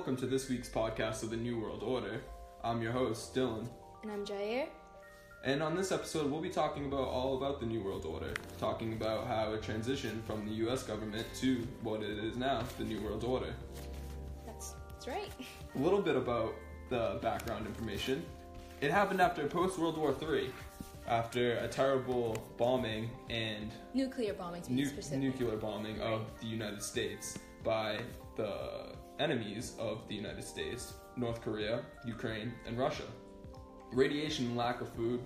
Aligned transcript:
welcome 0.00 0.16
to 0.16 0.26
this 0.26 0.48
week's 0.48 0.70
podcast 0.70 1.22
of 1.22 1.28
the 1.28 1.36
New 1.36 1.60
World 1.60 1.82
Order. 1.82 2.22
I'm 2.64 2.80
your 2.80 2.90
host, 2.90 3.34
Dylan. 3.34 3.68
And 4.02 4.10
I'm 4.10 4.24
Jair. 4.24 4.66
And 5.44 5.62
on 5.62 5.76
this 5.76 5.92
episode, 5.92 6.30
we'll 6.30 6.40
be 6.40 6.48
talking 6.48 6.86
about 6.86 7.06
all 7.06 7.36
about 7.36 7.60
the 7.60 7.66
New 7.66 7.82
World 7.82 8.06
Order, 8.06 8.32
talking 8.58 8.94
about 8.94 9.26
how 9.26 9.52
it 9.52 9.60
transitioned 9.60 10.24
from 10.24 10.46
the 10.46 10.52
US 10.66 10.84
government 10.84 11.26
to 11.40 11.68
what 11.82 12.02
it 12.02 12.16
is 12.16 12.38
now, 12.38 12.62
the 12.78 12.84
New 12.84 13.02
World 13.02 13.24
Order. 13.24 13.54
That's, 14.46 14.72
that's 14.88 15.06
right. 15.06 15.30
A 15.74 15.78
little 15.78 16.00
bit 16.00 16.16
about 16.16 16.54
the 16.88 17.18
background 17.20 17.66
information. 17.66 18.24
It 18.80 18.90
happened 18.90 19.20
after 19.20 19.46
post 19.48 19.78
World 19.78 19.98
War 19.98 20.16
III, 20.18 20.50
after 21.08 21.58
a 21.58 21.68
terrible 21.68 22.42
bombing 22.56 23.10
and 23.28 23.70
Nuclear 23.92 24.32
bombing, 24.32 24.62
to 24.62 24.70
be 24.70 24.76
nu- 24.76 25.18
nuclear 25.18 25.58
bombing 25.58 26.00
of 26.00 26.22
the 26.40 26.46
United 26.46 26.82
States 26.82 27.38
by 27.62 27.98
the 28.36 28.94
enemies 29.20 29.74
of 29.78 30.08
the 30.08 30.14
United 30.14 30.42
States 30.42 30.94
North 31.16 31.42
Korea, 31.42 31.82
Ukraine, 32.04 32.52
and 32.66 32.78
Russia. 32.78 33.04
Radiation 33.92 34.46
and 34.46 34.56
lack 34.56 34.80
of 34.80 34.88
food 34.94 35.20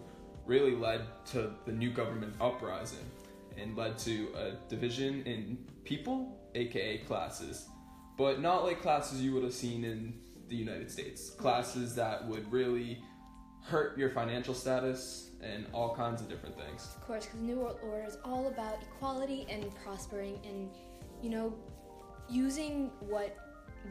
really 0.46 0.74
led 0.74 1.02
to 1.26 1.52
the 1.64 1.72
new 1.72 1.90
government 1.90 2.34
uprising 2.40 3.06
and 3.56 3.76
led 3.76 3.96
to 3.98 4.28
a 4.36 4.52
division 4.68 5.22
in 5.22 5.56
people, 5.84 6.36
aka 6.54 6.98
classes, 6.98 7.68
but 8.18 8.40
not 8.40 8.64
like 8.64 8.82
classes 8.82 9.22
you 9.22 9.32
would 9.34 9.44
have 9.44 9.54
seen 9.54 9.84
in 9.84 10.14
the 10.48 10.56
United 10.56 10.90
States. 10.90 11.30
Classes 11.30 11.94
that 11.94 12.26
would 12.26 12.50
really 12.52 13.02
hurt 13.62 13.96
your 13.96 14.10
financial 14.10 14.54
status 14.54 15.30
and 15.42 15.66
all 15.72 15.94
kinds 15.94 16.20
of 16.20 16.28
different 16.28 16.56
things. 16.58 16.88
Of 16.96 17.06
course, 17.06 17.26
because 17.26 17.40
New 17.40 17.56
World 17.56 17.78
Order 17.82 18.04
is 18.06 18.18
all 18.24 18.48
about 18.48 18.82
equality 18.82 19.46
and 19.48 19.74
prospering 19.76 20.38
and, 20.44 20.70
you 21.22 21.30
know, 21.30 21.54
using 22.28 22.90
what 23.00 23.36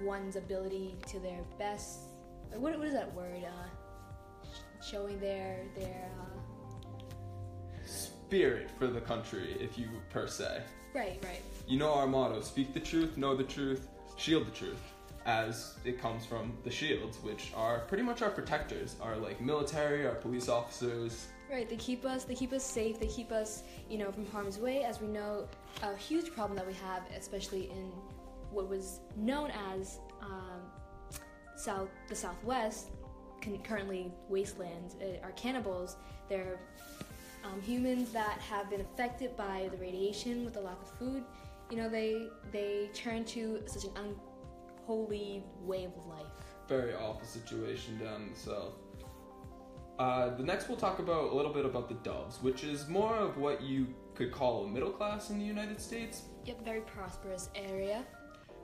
one's 0.01 0.35
ability 0.35 0.95
to 1.07 1.19
their 1.19 1.41
best. 1.59 1.99
What, 2.55 2.77
what 2.77 2.87
is 2.87 2.93
that 2.93 3.13
word? 3.13 3.43
Uh, 3.45 4.49
showing 4.83 5.19
their 5.19 5.65
their. 5.75 6.09
Uh, 6.19 6.39
Spirit 7.85 8.69
for 8.79 8.87
the 8.87 9.01
country, 9.01 9.55
if 9.59 9.77
you 9.77 9.87
per 10.09 10.25
se. 10.27 10.61
right, 10.95 11.19
right. 11.23 11.41
You 11.67 11.77
know 11.77 11.93
our 11.93 12.07
motto 12.07 12.41
speak 12.41 12.73
the 12.73 12.79
truth, 12.79 13.15
know 13.17 13.35
the 13.35 13.43
truth, 13.43 13.87
shield 14.17 14.47
the 14.47 14.51
truth. 14.51 14.81
As 15.25 15.75
it 15.85 16.01
comes 16.01 16.25
from 16.25 16.51
the 16.63 16.71
shields, 16.71 17.17
which 17.21 17.51
are 17.55 17.79
pretty 17.81 18.03
much 18.03 18.21
our 18.21 18.29
protectors, 18.29 18.95
our 19.01 19.15
like 19.17 19.39
military, 19.39 20.05
our 20.07 20.15
police 20.15 20.49
officers. 20.49 21.27
Right, 21.51 21.69
they 21.69 21.75
keep 21.75 22.03
us 22.05 22.23
they 22.23 22.33
keep 22.35 22.51
us 22.53 22.63
safe, 22.63 22.99
they 22.99 23.07
keep 23.07 23.31
us, 23.31 23.63
you 23.89 23.97
know, 23.99 24.11
from 24.11 24.25
harm's 24.25 24.57
way 24.57 24.83
as 24.83 24.99
we 24.99 25.07
know 25.07 25.47
a 25.83 25.95
huge 25.95 26.33
problem 26.33 26.57
that 26.57 26.65
we 26.67 26.73
have, 26.73 27.03
especially 27.15 27.69
in 27.69 27.91
what 28.53 28.69
was 28.69 28.99
known 29.17 29.51
as 29.73 29.99
um, 30.21 30.61
South 31.55 31.89
the 32.07 32.15
Southwest, 32.15 32.89
con- 33.41 33.59
currently 33.63 34.11
wastelands, 34.29 34.95
uh, 35.01 35.25
are 35.25 35.31
cannibals. 35.31 35.97
They're 36.29 36.59
um, 37.43 37.61
humans 37.61 38.11
that 38.13 38.39
have 38.39 38.69
been 38.69 38.81
affected 38.81 39.35
by 39.35 39.69
the 39.71 39.77
radiation 39.77 40.45
with 40.45 40.53
the 40.53 40.61
lack 40.61 40.81
of 40.81 40.89
food. 40.97 41.23
You 41.69 41.77
know, 41.77 41.89
they 41.89 42.27
they 42.51 42.89
turn 42.93 43.25
to 43.25 43.63
such 43.65 43.85
an 43.85 43.91
unholy 44.87 45.43
way 45.61 45.85
of 45.85 45.93
life. 46.07 46.25
Very 46.67 46.93
awful 46.93 47.25
situation 47.25 47.97
down 47.97 48.23
in 48.23 48.33
the 48.33 48.39
south. 48.39 48.73
Uh, 49.99 50.35
the 50.35 50.43
next 50.43 50.67
we'll 50.67 50.77
talk 50.77 50.99
about 50.99 51.31
a 51.31 51.35
little 51.35 51.53
bit 51.53 51.65
about 51.65 51.87
the 51.87 51.95
Doves, 51.95 52.41
which 52.41 52.63
is 52.63 52.87
more 52.87 53.15
of 53.15 53.37
what 53.37 53.61
you 53.61 53.87
could 54.15 54.31
call 54.31 54.65
a 54.65 54.67
middle 54.67 54.89
class 54.89 55.29
in 55.29 55.37
the 55.37 55.45
United 55.45 55.79
States. 55.79 56.23
Yep, 56.45 56.65
very 56.65 56.81
prosperous 56.81 57.49
area. 57.55 58.03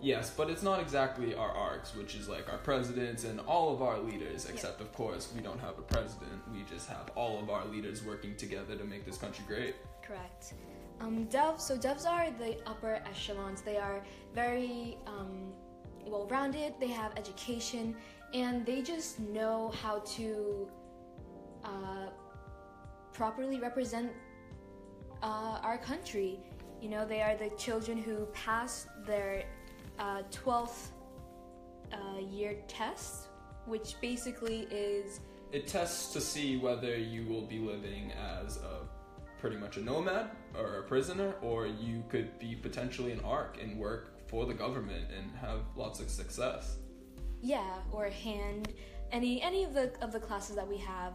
Yes, 0.01 0.31
but 0.35 0.49
it's 0.49 0.63
not 0.63 0.79
exactly 0.79 1.35
our 1.35 1.51
arcs, 1.51 1.93
which 1.93 2.15
is 2.15 2.29
like 2.29 2.49
our 2.49 2.57
presidents 2.59 3.25
and 3.25 3.39
all 3.41 3.73
of 3.73 3.81
our 3.81 3.99
leaders, 3.99 4.45
except 4.45 4.79
of 4.79 4.93
course 4.93 5.31
we 5.35 5.41
don't 5.41 5.59
have 5.59 5.77
a 5.77 5.81
president. 5.81 6.41
We 6.53 6.63
just 6.63 6.87
have 6.87 7.11
all 7.15 7.37
of 7.39 7.49
our 7.49 7.65
leaders 7.65 8.03
working 8.03 8.35
together 8.37 8.75
to 8.77 8.83
make 8.85 9.05
this 9.05 9.17
country 9.17 9.43
great. 9.45 9.75
Correct. 10.01 10.53
Um, 11.01 11.25
doves. 11.25 11.65
So 11.65 11.77
doves 11.77 12.05
are 12.05 12.31
the 12.31 12.57
upper 12.65 13.01
echelons. 13.05 13.61
They 13.61 13.77
are 13.77 14.01
very 14.33 14.97
um, 15.05 15.51
well-rounded. 16.05 16.75
They 16.79 16.87
have 16.87 17.11
education, 17.17 17.95
and 18.33 18.65
they 18.65 18.81
just 18.81 19.19
know 19.19 19.73
how 19.81 19.99
to 20.17 20.69
uh, 21.63 22.09
properly 23.11 23.59
represent 23.59 24.11
uh, 25.21 25.59
our 25.61 25.77
country. 25.77 26.39
You 26.81 26.89
know, 26.89 27.05
they 27.05 27.21
are 27.21 27.35
the 27.35 27.49
children 27.57 27.97
who 27.97 28.25
pass 28.27 28.87
their 29.05 29.43
uh, 29.99 30.23
12th 30.31 30.89
uh, 31.93 32.19
year 32.19 32.55
test, 32.67 33.27
which 33.65 33.95
basically 34.01 34.67
is 34.71 35.19
It 35.51 35.67
tests 35.67 36.13
to 36.13 36.21
see 36.21 36.57
whether 36.57 36.97
you 36.97 37.25
will 37.25 37.45
be 37.45 37.59
living 37.59 38.11
as 38.13 38.57
a 38.57 38.87
pretty 39.39 39.57
much 39.57 39.77
a 39.77 39.81
nomad 39.81 40.31
or 40.57 40.77
a 40.79 40.83
prisoner, 40.83 41.33
or 41.41 41.67
you 41.67 42.03
could 42.09 42.37
be 42.39 42.55
potentially 42.55 43.11
an 43.11 43.21
arc 43.23 43.61
and 43.61 43.77
work 43.79 44.27
for 44.27 44.45
the 44.45 44.53
government 44.53 45.05
and 45.17 45.31
have 45.37 45.61
lots 45.75 45.99
of 45.99 46.09
success. 46.09 46.77
yeah, 47.41 47.75
or 47.91 48.09
hand 48.09 48.73
any 49.11 49.41
any 49.41 49.63
of 49.63 49.73
the 49.73 49.91
of 50.01 50.11
the 50.11 50.19
classes 50.19 50.55
that 50.55 50.67
we 50.67 50.77
have 50.77 51.13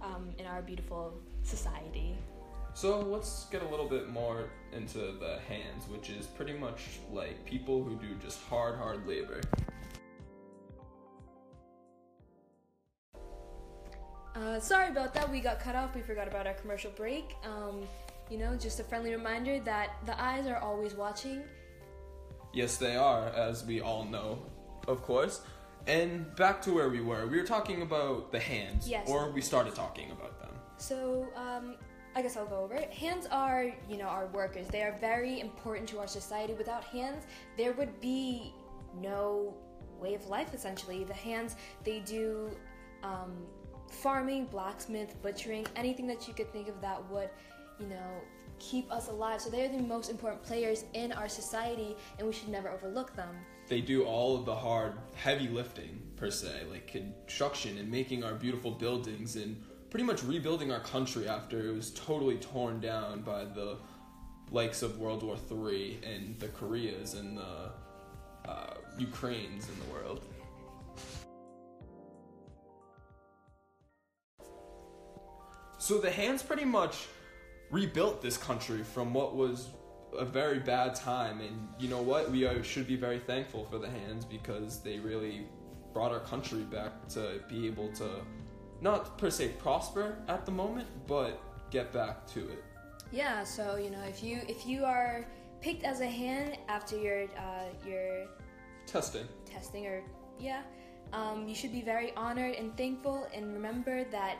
um, 0.00 0.30
in 0.38 0.46
our 0.46 0.62
beautiful 0.62 1.14
society. 1.42 2.16
So 2.74 2.98
let's 3.00 3.44
get 3.46 3.62
a 3.62 3.68
little 3.68 3.88
bit 3.88 4.08
more 4.10 4.48
into 4.72 4.98
the 4.98 5.38
hands, 5.48 5.88
which 5.88 6.10
is 6.10 6.26
pretty 6.26 6.54
much 6.54 6.98
like 7.12 7.44
people 7.44 7.84
who 7.84 7.94
do 7.94 8.14
just 8.20 8.42
hard, 8.48 8.76
hard 8.76 9.06
labor. 9.06 9.40
Uh, 14.34 14.58
sorry 14.58 14.88
about 14.90 15.14
that. 15.14 15.30
We 15.30 15.40
got 15.40 15.60
cut 15.60 15.76
off. 15.76 15.94
We 15.94 16.00
forgot 16.02 16.26
about 16.26 16.48
our 16.48 16.54
commercial 16.54 16.90
break. 16.90 17.36
Um, 17.44 17.82
you 18.28 18.38
know, 18.38 18.56
just 18.56 18.80
a 18.80 18.84
friendly 18.84 19.12
reminder 19.12 19.60
that 19.60 19.90
the 20.06 20.20
eyes 20.20 20.46
are 20.48 20.56
always 20.58 20.94
watching. 20.94 21.42
Yes, 22.52 22.76
they 22.76 22.96
are, 22.96 23.28
as 23.28 23.64
we 23.64 23.80
all 23.80 24.04
know, 24.04 24.40
of 24.88 25.02
course. 25.02 25.42
And 25.86 26.34
back 26.34 26.60
to 26.62 26.72
where 26.72 26.88
we 26.88 27.00
were. 27.00 27.26
We 27.26 27.38
were 27.38 27.46
talking 27.46 27.82
about 27.82 28.32
the 28.32 28.40
hands, 28.40 28.88
Yes. 28.88 29.08
or 29.08 29.30
we 29.30 29.40
started 29.40 29.74
talking 29.76 30.10
about 30.10 30.40
them. 30.40 30.50
So, 30.78 31.28
um, 31.36 31.76
I 32.16 32.22
guess 32.22 32.36
I'll 32.36 32.46
go 32.46 32.62
over 32.62 32.74
it. 32.74 32.90
Hands 32.92 33.26
are, 33.30 33.72
you 33.88 33.96
know, 33.96 34.06
our 34.06 34.26
workers. 34.26 34.68
They 34.68 34.82
are 34.82 34.96
very 35.00 35.40
important 35.40 35.88
to 35.90 35.98
our 35.98 36.06
society. 36.06 36.54
Without 36.54 36.84
hands, 36.84 37.24
there 37.56 37.72
would 37.72 38.00
be 38.00 38.54
no 39.00 39.54
way 39.98 40.14
of 40.14 40.26
life, 40.28 40.54
essentially. 40.54 41.02
The 41.02 41.14
hands, 41.14 41.56
they 41.82 41.98
do 42.00 42.50
um, 43.02 43.32
farming, 43.90 44.46
blacksmith, 44.46 45.20
butchering, 45.22 45.66
anything 45.74 46.06
that 46.06 46.28
you 46.28 46.34
could 46.34 46.52
think 46.52 46.68
of 46.68 46.80
that 46.80 47.04
would, 47.10 47.30
you 47.80 47.86
know, 47.86 48.20
keep 48.60 48.90
us 48.92 49.08
alive. 49.08 49.40
So 49.40 49.50
they're 49.50 49.68
the 49.68 49.78
most 49.78 50.08
important 50.08 50.42
players 50.44 50.84
in 50.94 51.10
our 51.12 51.28
society, 51.28 51.96
and 52.18 52.26
we 52.26 52.32
should 52.32 52.48
never 52.48 52.68
overlook 52.70 53.16
them. 53.16 53.34
They 53.66 53.80
do 53.80 54.04
all 54.04 54.36
of 54.36 54.44
the 54.44 54.54
hard, 54.54 54.94
heavy 55.14 55.48
lifting, 55.48 56.00
per 56.16 56.30
se, 56.30 56.62
like 56.70 56.86
construction 56.86 57.78
and 57.78 57.90
making 57.90 58.22
our 58.22 58.34
beautiful 58.34 58.70
buildings 58.70 59.36
and 59.36 59.60
pretty 59.94 60.04
much 60.04 60.24
rebuilding 60.24 60.72
our 60.72 60.80
country 60.80 61.28
after 61.28 61.68
it 61.68 61.72
was 61.72 61.92
totally 61.92 62.36
torn 62.38 62.80
down 62.80 63.20
by 63.20 63.44
the 63.44 63.76
likes 64.50 64.82
of 64.82 64.98
World 64.98 65.22
War 65.22 65.36
III 65.48 66.00
and 66.02 66.36
the 66.40 66.48
Koreas 66.48 67.14
and 67.14 67.38
the 67.38 67.70
uh, 68.44 68.74
Ukraines 68.98 69.68
in 69.68 69.78
the 69.78 69.92
world. 69.92 70.24
So 75.78 75.98
the 75.98 76.10
hands 76.10 76.42
pretty 76.42 76.64
much 76.64 77.06
rebuilt 77.70 78.20
this 78.20 78.36
country 78.36 78.82
from 78.82 79.14
what 79.14 79.36
was 79.36 79.68
a 80.18 80.24
very 80.24 80.58
bad 80.58 80.96
time 80.96 81.40
and 81.40 81.68
you 81.78 81.88
know 81.88 82.02
what 82.02 82.32
we 82.32 82.44
are, 82.44 82.64
should 82.64 82.88
be 82.88 82.96
very 82.96 83.20
thankful 83.20 83.64
for 83.70 83.78
the 83.78 83.88
hands 83.88 84.24
because 84.24 84.82
they 84.82 84.98
really 84.98 85.46
brought 85.92 86.10
our 86.10 86.18
country 86.18 86.62
back 86.62 87.06
to 87.10 87.40
be 87.48 87.68
able 87.68 87.92
to 87.92 88.08
not 88.84 89.16
per 89.16 89.30
se 89.30 89.48
prosper 89.58 90.18
at 90.28 90.44
the 90.44 90.52
moment 90.52 90.86
but 91.08 91.40
get 91.70 91.92
back 91.92 92.26
to 92.34 92.40
it. 92.50 92.62
Yeah, 93.10 93.42
so 93.42 93.76
you 93.76 93.90
know, 93.90 94.02
if 94.06 94.22
you 94.22 94.42
if 94.48 94.66
you 94.66 94.84
are 94.84 95.26
picked 95.60 95.84
as 95.84 96.00
a 96.00 96.06
hand 96.06 96.58
after 96.68 96.96
your 96.96 97.24
uh, 97.38 97.68
your 97.86 98.26
testing. 98.86 99.26
testing 99.46 99.86
or 99.86 100.02
yeah, 100.38 100.62
um, 101.12 101.48
you 101.48 101.54
should 101.54 101.72
be 101.72 101.80
very 101.80 102.12
honored 102.16 102.54
and 102.56 102.76
thankful, 102.76 103.26
and 103.34 103.52
remember 103.54 104.04
that 104.04 104.36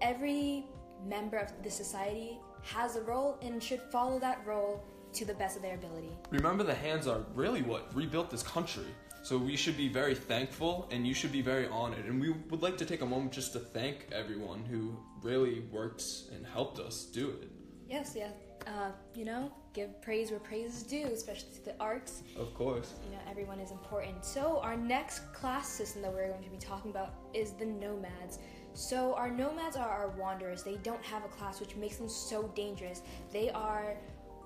every 0.00 0.64
member 1.06 1.36
of 1.36 1.52
the 1.62 1.70
society 1.70 2.38
has 2.62 2.96
a 2.96 3.02
role 3.02 3.38
and 3.42 3.62
should 3.62 3.82
follow 3.92 4.18
that 4.18 4.44
role 4.44 4.82
to 5.12 5.24
the 5.24 5.34
best 5.34 5.56
of 5.56 5.62
their 5.62 5.76
ability. 5.76 6.10
remember 6.30 6.64
the 6.64 6.74
hands 6.74 7.06
are 7.06 7.20
really 7.34 7.62
what 7.62 7.82
rebuilt 7.94 8.28
this 8.30 8.42
country 8.42 8.90
so 9.26 9.32
we 9.50 9.56
should 9.62 9.76
be 9.76 9.88
very 9.88 10.14
thankful 10.32 10.72
and 10.92 11.00
you 11.08 11.14
should 11.20 11.32
be 11.40 11.42
very 11.42 11.66
honored 11.80 12.04
and 12.08 12.14
we 12.24 12.30
would 12.50 12.62
like 12.66 12.76
to 12.82 12.86
take 12.92 13.02
a 13.02 13.06
moment 13.14 13.32
just 13.40 13.52
to 13.52 13.58
thank 13.58 13.96
everyone 14.22 14.60
who 14.72 14.82
really 15.28 15.56
worked 15.78 16.04
and 16.32 16.46
helped 16.46 16.78
us 16.78 16.96
do 17.20 17.24
it 17.30 17.50
Yes, 17.88 18.14
yeah. 18.16 18.30
uh, 18.66 18.90
you 19.14 19.24
know, 19.24 19.42
give 19.72 19.90
praise 20.02 20.30
where 20.32 20.40
praise 20.40 20.72
is 20.78 20.82
due, 20.82 21.06
especially 21.06 21.50
to 21.58 21.64
the 21.66 21.74
arcs. 21.78 22.22
Of 22.36 22.52
course. 22.52 22.94
You 23.04 23.12
know, 23.14 23.22
everyone 23.30 23.60
is 23.60 23.70
important. 23.70 24.24
So, 24.24 24.58
our 24.60 24.76
next 24.76 25.32
class 25.32 25.68
system 25.68 26.02
that 26.02 26.12
we're 26.12 26.26
going 26.34 26.42
to 26.42 26.50
be 26.50 26.56
talking 26.56 26.90
about 26.90 27.10
is 27.32 27.52
the 27.52 27.64
nomads. 27.66 28.40
So, 28.74 29.14
our 29.14 29.30
nomads 29.30 29.76
are 29.76 29.88
our 29.88 30.08
wanderers. 30.22 30.64
They 30.64 30.78
don't 30.82 31.04
have 31.04 31.24
a 31.24 31.28
class, 31.28 31.60
which 31.60 31.76
makes 31.76 31.96
them 31.96 32.08
so 32.08 32.38
dangerous. 32.56 33.02
They 33.32 33.50
are 33.50 33.96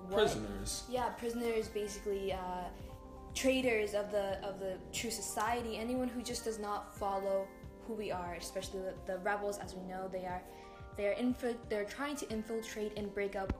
what- 0.09 0.19
Prisoners. 0.19 0.83
Yeah, 0.87 1.09
prisoners, 1.23 1.67
basically. 1.67 2.33
Uh, 2.33 2.65
traitors 3.33 3.93
of 3.93 4.11
the 4.11 4.37
of 4.45 4.59
the 4.59 4.77
true 4.91 5.11
society 5.11 5.77
anyone 5.77 6.07
who 6.07 6.21
just 6.21 6.43
does 6.43 6.59
not 6.59 6.93
follow 6.97 7.47
who 7.87 7.93
we 7.93 8.11
are 8.11 8.35
especially 8.35 8.79
the, 8.79 8.93
the 9.05 9.17
rebels 9.19 9.57
as 9.59 9.75
we 9.75 9.83
know 9.83 10.09
they 10.11 10.25
are 10.25 10.41
they 10.97 11.07
are 11.07 11.15
infi- 11.15 11.57
they're 11.69 11.85
trying 11.85 12.15
to 12.17 12.29
infiltrate 12.29 12.97
and 12.97 13.13
break 13.13 13.35
up 13.35 13.53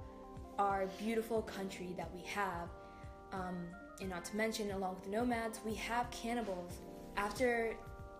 our 0.59 0.87
beautiful 0.99 1.41
country 1.41 1.93
that 1.97 2.09
we 2.13 2.21
have. 2.21 2.69
Um, 3.33 3.67
and 3.99 4.09
not 4.09 4.25
to 4.25 4.35
mention 4.35 4.71
along 4.71 4.95
with 4.95 5.05
the 5.05 5.09
nomads 5.11 5.59
we 5.65 5.73
have 5.75 6.09
cannibals. 6.11 6.73
After 7.17 7.75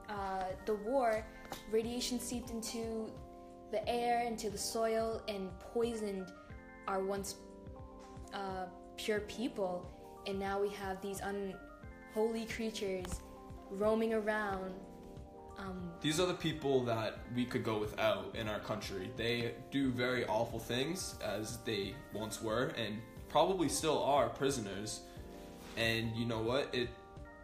uh, 0.10 0.44
the 0.66 0.76
war 0.76 1.26
radiation 1.72 2.20
seeped 2.20 2.52
into 2.52 3.12
the 3.72 3.88
air 3.88 4.24
into 4.24 4.50
the 4.50 4.58
soil 4.58 5.22
and 5.28 5.50
poisoned 5.60 6.28
our 6.88 7.02
once 7.04 7.36
uh, 8.34 8.66
pure 8.98 9.22
people, 9.22 9.90
and 10.28 10.40
now 10.40 10.62
we 10.62 10.70
have 10.70 11.02
these 11.02 11.22
unholy 11.22 12.46
creatures 12.46 13.22
roaming 13.70 14.14
around. 14.14 14.74
Um, 15.58 15.92
These 16.02 16.20
are 16.20 16.26
the 16.26 16.34
people 16.34 16.84
that 16.86 17.20
we 17.36 17.46
could 17.46 17.64
go 17.64 17.78
without 17.78 18.36
in 18.36 18.48
our 18.48 18.60
country. 18.60 19.12
They 19.16 19.54
do 19.70 19.92
very 19.92 20.26
awful 20.26 20.60
things, 20.60 21.16
as 21.24 21.58
they 21.60 21.94
once 22.14 22.42
were, 22.42 22.74
and 22.78 23.00
probably 23.30 23.70
still 23.70 24.02
are 24.04 24.30
prisoners. 24.30 25.02
And 25.78 26.16
you 26.16 26.26
know 26.26 26.42
what? 26.42 26.74
It 26.74 26.90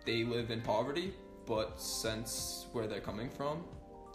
they 0.06 0.24
live 0.24 0.52
in 0.52 0.62
poverty, 0.62 1.14
but 1.46 1.80
since 1.80 2.68
where 2.72 2.88
they're 2.88 3.02
coming 3.02 3.30
from, 3.30 3.64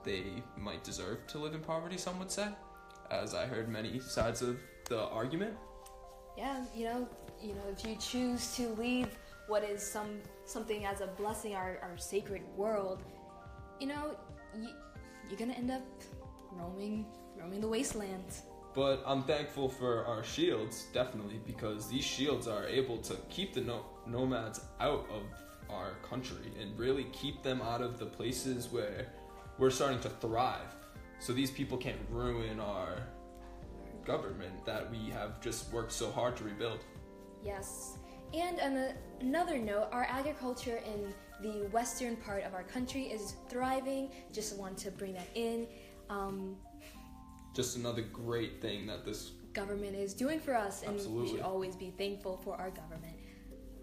they 0.05 0.25
might 0.57 0.83
deserve 0.83 1.27
to 1.29 1.39
live 1.39 1.55
in 1.55 1.61
poverty. 1.61 1.99
Some 1.99 2.19
would 2.19 2.31
say, 2.31 2.49
as 3.11 3.35
I 3.35 3.47
heard 3.47 3.69
many 3.69 4.01
sides 4.01 4.41
of 4.43 4.59
the 4.89 5.01
argument. 5.09 5.55
yeah, 6.37 6.65
you 6.75 6.87
know, 6.87 7.09
you 7.43 7.55
know, 7.55 7.63
if 7.71 7.85
you 7.87 7.97
choose 7.97 8.55
to 8.57 8.69
leave 8.75 9.09
what 9.49 9.65
is 9.65 9.83
some 9.83 10.21
something 10.45 10.85
as 10.85 11.01
a 11.01 11.07
blessing, 11.07 11.55
our, 11.55 11.79
our 11.83 11.99
sacred 11.99 12.43
world, 12.57 13.03
you 13.81 13.89
know, 13.89 14.17
you, 14.59 14.69
you're 15.29 15.39
gonna 15.39 15.53
end 15.55 15.71
up 15.71 15.83
roaming 16.53 17.07
roaming 17.37 17.61
the 17.61 17.69
wastelands. 17.69 18.43
But 18.75 19.03
I'm 19.05 19.25
thankful 19.25 19.69
for 19.69 20.07
our 20.07 20.25
shields, 20.25 20.87
definitely, 20.95 21.41
because 21.47 21.89
these 21.89 22.05
shields 22.05 22.47
are 22.49 22.67
able 22.67 22.97
to 22.99 23.17
keep 23.29 23.53
the 23.53 23.61
no- 23.61 23.85
nomads 24.07 24.61
out 24.81 25.07
of 25.13 25.23
our 25.69 25.93
country 26.09 26.53
and 26.61 26.79
really 26.79 27.05
keep 27.13 27.43
them 27.43 27.61
out 27.61 27.83
of 27.83 27.99
the 27.99 28.07
places 28.07 28.71
where 28.71 29.09
we're 29.59 29.71
starting 29.71 30.01
to 30.01 30.09
thrive. 30.09 30.75
So 31.19 31.33
these 31.35 31.51
people 31.51 31.77
can't 31.77 32.01
ruin 32.11 32.61
our 32.61 32.97
government 34.05 34.65
that 34.65 34.91
we 34.91 35.11
have 35.11 35.41
just 35.41 35.71
worked 35.73 35.93
so 35.93 36.11
hard 36.11 36.37
to 36.39 36.45
rebuild. 36.45 36.81
Yes. 37.45 37.99
And 38.35 38.61
on 38.61 38.95
another 39.21 39.59
note, 39.59 39.89
our 39.93 40.05
agriculture 40.05 40.81
in 40.87 41.13
the 41.43 41.67
western 41.69 42.17
part 42.17 42.45
of 42.45 42.55
our 42.55 42.63
country 42.63 43.05
is 43.05 43.35
thriving. 43.49 44.11
Just 44.33 44.57
want 44.57 44.79
to 44.79 44.91
bring 44.91 45.13
that 45.15 45.29
in. 45.35 45.67
Um, 46.09 46.57
Just 47.55 47.77
another 47.77 48.03
great 48.03 48.63
thing 48.63 48.87
that 48.87 49.05
this 49.05 49.33
government 49.53 49.95
is 49.95 50.15
doing 50.15 50.41
for 50.41 50.55
us, 50.57 50.83
and 50.83 50.97
we 51.15 51.29
should 51.29 51.41
always 51.41 51.77
be 51.77 51.91
thankful 51.91 52.39
for 52.39 52.57
our 52.57 52.71
government. 52.71 53.17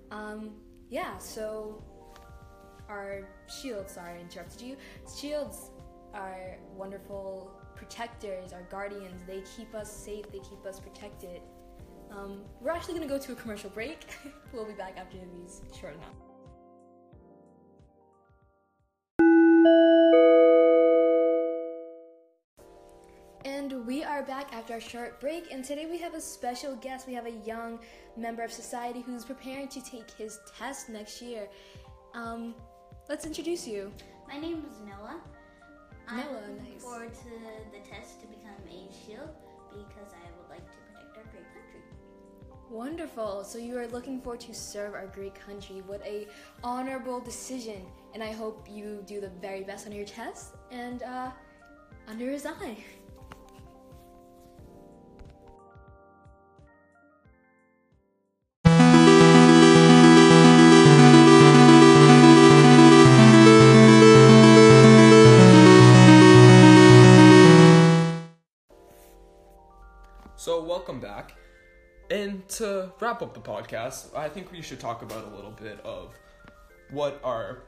Um, 0.10 0.52
yeah, 0.90 1.18
so 1.20 1.84
our 2.88 3.28
shields, 3.62 3.94
sorry, 3.94 4.18
I 4.18 4.22
interrupted 4.22 4.62
you. 4.62 4.78
Shields 5.16 5.70
are 6.16 6.58
wonderful 6.76 7.52
protectors, 7.76 8.52
our 8.52 8.64
guardians. 8.64 9.22
They 9.28 9.44
keep 9.56 9.76
us 9.76 9.92
safe, 9.92 10.26
they 10.32 10.40
keep 10.40 10.66
us 10.66 10.80
protected. 10.80 11.42
Um, 12.12 12.42
we're 12.60 12.72
actually 12.72 12.96
going 12.96 13.08
to 13.08 13.14
go 13.14 13.20
to 13.20 13.32
a 13.34 13.36
commercial 13.36 13.70
break. 13.70 14.06
we'll 14.54 14.66
be 14.66 14.74
back 14.74 14.98
after 14.98 15.18
these 15.18 15.62
short 15.80 15.96
enough. 15.96 16.16
And 23.46 23.86
we 23.86 24.04
are 24.04 24.24
back 24.24 24.54
after 24.54 24.74
our 24.74 24.82
short 24.82 25.22
break, 25.22 25.52
and 25.52 25.64
today 25.64 25.86
we 25.86 25.98
have 26.00 26.14
a 26.14 26.22
special 26.22 26.76
guest. 26.76 27.08
We 27.08 27.14
have 27.14 27.26
a 27.26 27.38
young 27.46 27.80
member 28.18 28.44
of 28.44 28.52
society 28.52 29.02
who's 29.02 29.24
preparing 29.24 29.68
to 29.70 29.82
take 29.82 30.10
his 30.12 30.40
test 30.58 30.90
next 30.90 31.22
year. 31.22 31.48
Um, 32.14 32.56
let's 33.08 33.26
introduce 33.26 33.68
you. 33.68 33.92
My 34.28 34.38
name 34.38 34.66
is 34.70 34.80
Noah. 34.82 35.22
I'm 36.08 36.18
Noah, 36.18 36.42
looking 36.42 36.74
nice. 36.74 36.82
forward 36.82 37.14
to 37.14 37.30
the 37.72 37.90
test 37.90 38.20
to 38.22 38.28
become 38.28 38.60
a 38.68 38.92
shield 39.06 39.30
because 39.70 40.12
I 40.14 40.26
would 40.38 40.50
like 40.50 40.66
to 40.72 40.89
our 41.20 41.32
great 41.32 41.46
country. 41.54 41.82
Wonderful. 42.70 43.44
So 43.44 43.58
you 43.58 43.78
are 43.78 43.88
looking 43.88 44.22
forward 44.22 44.40
to 44.42 44.54
serve 44.54 44.94
our 44.94 45.08
great 45.08 45.36
country. 45.36 45.82
What 45.86 46.02
a 46.06 46.28
honorable 46.64 47.20
decision. 47.20 47.86
And 48.14 48.24
I 48.24 48.32
hope 48.32 48.68
you 48.70 49.04
do 49.06 49.20
the 49.22 49.30
very 49.42 49.64
best 49.64 49.86
on 49.88 49.94
your 49.94 50.06
test 50.06 50.56
and 50.72 51.04
uh, 51.04 51.32
under 52.08 52.30
his 52.30 52.46
eye. 52.46 52.78
wrap 73.10 73.24
up 73.24 73.34
the 73.34 73.40
podcast, 73.40 74.16
I 74.16 74.30
think 74.30 74.52
we 74.52 74.62
should 74.62 74.80
talk 74.80 75.02
about 75.02 75.24
a 75.26 75.36
little 75.36 75.50
bit 75.52 75.80
of 75.84 76.14
what 76.92 77.20
our 77.24 77.64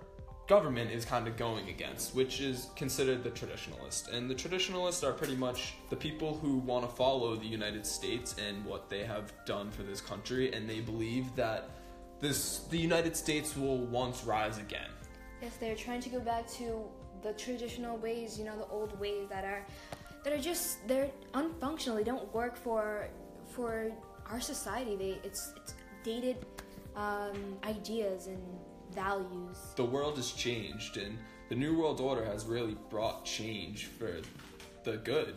government 0.47 0.91
is 0.91 1.03
kind 1.03 1.27
of 1.27 1.35
going 1.35 1.67
against, 1.67 2.13
which 2.13 2.41
is 2.41 2.67
considered 2.75 3.23
the 3.23 3.31
traditionalist. 3.31 4.13
And 4.13 4.29
the 4.29 4.35
traditionalists 4.35 5.03
are 5.03 5.13
pretty 5.13 5.35
much 5.35 5.73
the 5.89 5.95
people 5.95 6.37
who 6.37 6.57
want 6.57 6.87
to 6.87 6.95
follow 6.95 7.35
the 7.35 7.47
United 7.47 7.87
States 7.87 8.35
and 8.47 8.63
what 8.65 8.87
they 8.87 9.03
have 9.03 9.33
done 9.47 9.71
for 9.71 9.81
this 9.81 9.99
country, 9.99 10.53
and 10.53 10.69
they 10.69 10.79
believe 10.79 11.35
that 11.35 11.71
this 12.19 12.59
the 12.69 12.77
United 12.77 13.17
States 13.17 13.57
will 13.57 13.79
once 13.79 14.23
rise 14.23 14.59
again. 14.59 14.91
Yes, 15.41 15.57
they're 15.59 15.75
trying 15.87 16.01
to 16.01 16.09
go 16.09 16.19
back 16.19 16.47
to 16.51 16.83
the 17.23 17.33
traditional 17.33 17.97
ways, 17.97 18.37
you 18.37 18.45
know, 18.45 18.55
the 18.59 18.67
old 18.67 18.99
ways 18.99 19.27
that 19.29 19.43
are 19.43 19.65
that 20.23 20.33
are 20.33 20.43
just 20.51 20.87
they're 20.87 21.09
unfunctional. 21.33 21.95
They 21.95 22.03
don't 22.03 22.31
work 22.31 22.55
for 22.55 23.09
for 23.55 23.91
our 24.31 24.41
society. 24.41 24.95
They 24.95 25.19
it's 25.23 25.53
it's 25.57 25.73
dated 26.03 26.45
um, 26.95 27.57
ideas 27.63 28.27
and 28.27 28.41
values. 28.91 29.57
the 29.75 29.85
world 29.85 30.17
has 30.17 30.31
changed 30.31 30.97
and 30.97 31.17
the 31.49 31.55
new 31.55 31.77
world 31.77 32.01
order 32.01 32.25
has 32.25 32.45
really 32.45 32.75
brought 32.89 33.23
change 33.23 33.85
for 33.85 34.19
the 34.83 34.97
good 34.97 35.35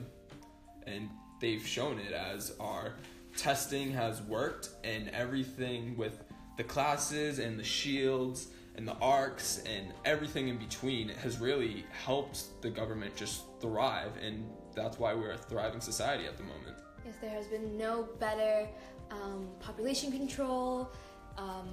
and 0.86 1.08
they've 1.40 1.64
shown 1.64 1.98
it 2.00 2.12
as 2.12 2.54
our 2.58 2.94
testing 3.36 3.92
has 3.92 4.22
worked 4.22 4.70
and 4.82 5.08
everything 5.10 5.96
with 5.96 6.24
the 6.56 6.64
classes 6.64 7.38
and 7.38 7.58
the 7.58 7.64
shields 7.64 8.48
and 8.76 8.88
the 8.88 8.96
arcs 9.00 9.62
and 9.66 9.92
everything 10.04 10.48
in 10.48 10.58
between 10.58 11.08
has 11.08 11.38
really 11.38 11.84
helped 12.04 12.60
the 12.60 12.70
government 12.70 13.14
just 13.14 13.44
thrive 13.60 14.10
and 14.20 14.44
that's 14.74 14.98
why 14.98 15.14
we're 15.14 15.32
a 15.32 15.38
thriving 15.38 15.80
society 15.80 16.26
at 16.26 16.36
the 16.36 16.42
moment 16.42 16.76
there 17.24 17.32
has 17.32 17.46
been 17.46 17.78
no 17.78 18.06
better 18.20 18.68
um, 19.10 19.48
population 19.58 20.12
control, 20.12 20.90
um, 21.38 21.70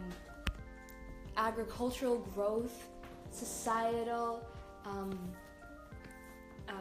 agricultural 1.36 2.20
growth, 2.34 2.88
societal. 3.32 4.46
Um, 4.86 5.20
uh, 6.70 6.74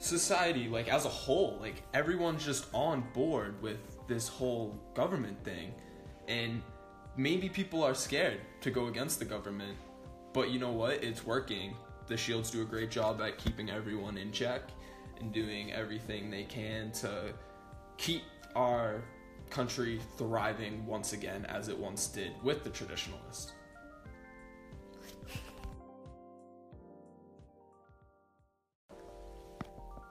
society 0.00 0.68
like 0.68 0.88
as 0.88 1.04
a 1.04 1.08
whole 1.08 1.58
like 1.60 1.82
everyone's 1.92 2.44
just 2.44 2.66
on 2.72 3.02
board 3.12 3.60
with 3.60 3.78
this 4.08 4.26
whole 4.26 4.78
government 4.94 5.42
thing. 5.44 5.72
And 6.26 6.62
maybe 7.16 7.48
people 7.48 7.82
are 7.84 7.94
scared 7.94 8.40
to 8.60 8.70
go 8.70 8.86
against 8.86 9.18
the 9.18 9.24
government 9.24 9.76
but 10.32 10.50
you 10.50 10.58
know 10.58 10.72
what? 10.72 11.02
It's 11.02 11.24
working. 11.24 11.74
The 12.06 12.16
shields 12.16 12.50
do 12.50 12.62
a 12.62 12.64
great 12.64 12.90
job 12.90 13.20
at 13.22 13.38
keeping 13.38 13.70
everyone 13.70 14.18
in 14.18 14.30
check 14.30 14.62
and 15.20 15.32
doing 15.32 15.72
everything 15.72 16.30
they 16.30 16.44
can 16.44 16.90
to 16.92 17.32
keep 17.96 18.22
our 18.54 19.02
country 19.50 20.00
thriving 20.16 20.84
once 20.86 21.12
again 21.12 21.46
as 21.46 21.68
it 21.68 21.78
once 21.78 22.06
did 22.08 22.32
with 22.42 22.64
the 22.64 22.70
traditionalists. 22.70 23.52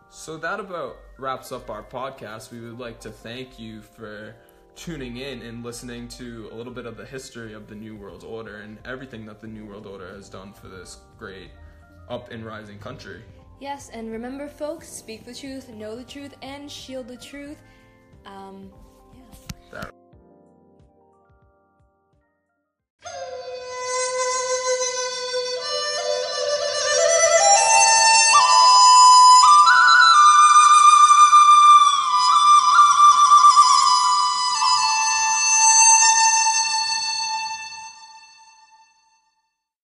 So 0.10 0.36
that 0.38 0.60
about 0.60 0.98
wraps 1.20 1.52
up 1.52 1.70
our 1.70 1.84
podcast. 1.84 2.52
We 2.52 2.60
would 2.60 2.80
like 2.80 3.00
to 3.02 3.10
thank 3.10 3.60
you 3.60 3.82
for 3.82 4.36
tuning 4.76 5.18
in 5.18 5.42
and 5.42 5.64
listening 5.64 6.08
to 6.10 6.50
a 6.52 6.56
little 6.56 6.74
bit 6.74 6.86
of 6.86 6.98
the 6.98 7.06
history 7.06 7.54
of 7.54 7.68
the 7.68 7.76
New 7.76 7.96
World 7.96 8.24
Order 8.24 8.58
and 8.58 8.78
everything 8.84 9.26
that 9.28 9.40
the 9.40 9.48
New 9.48 9.66
World 9.66 9.86
Order 9.86 10.10
has 10.10 10.28
done 10.28 10.54
for 10.54 10.68
this 10.68 10.98
great 11.18 11.52
up 12.10 12.32
and 12.32 12.46
rising 12.46 12.78
country. 12.78 13.24
Yes, 13.60 13.90
and 13.90 14.12
remember, 14.12 14.48
folks, 14.48 14.88
speak 14.88 15.26
the 15.26 15.34
truth, 15.34 15.70
know 15.70 15.96
the 15.96 16.04
truth, 16.04 16.36
and 16.44 16.72
shield 16.72 17.08
the 17.08 17.18
truth. 17.18 17.62
Um, 18.26 18.72